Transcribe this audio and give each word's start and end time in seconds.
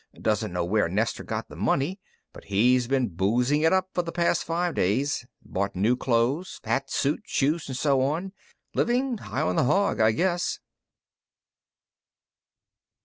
Doesn't 0.19 0.51
know 0.51 0.65
where 0.65 0.89
Nestor 0.89 1.23
got 1.23 1.47
the 1.47 1.55
money, 1.55 1.99
but 2.33 2.45
he's 2.45 2.87
been 2.87 3.07
boozing 3.09 3.61
it 3.61 3.71
up 3.71 3.91
for 3.93 4.01
the 4.01 4.11
past 4.11 4.43
five 4.43 4.73
days. 4.73 5.27
Bought 5.45 5.75
new 5.75 5.95
clothes 5.95 6.59
hat, 6.63 6.89
suit, 6.89 7.21
shoes, 7.27 7.67
and 7.67 7.77
so 7.77 8.01
on. 8.01 8.33
Living 8.73 9.19
high 9.19 9.43
on 9.43 9.57
the 9.57 9.65
hog, 9.65 9.99
I 9.99 10.09
guess." 10.11 10.57